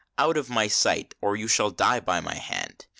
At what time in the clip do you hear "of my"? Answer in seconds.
0.35-0.67